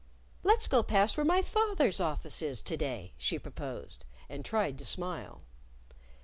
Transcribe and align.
"Let's 0.41 0.67
go 0.67 0.81
past 0.81 1.15
where 1.15 1.23
my 1.23 1.43
fath 1.43 1.79
er's 1.79 2.01
office 2.01 2.41
is 2.41 2.63
to 2.63 2.75
day," 2.75 3.13
she 3.19 3.37
proposed. 3.37 4.03
And 4.29 4.43
tried 4.43 4.79
to 4.79 4.83
smile. 4.85 5.43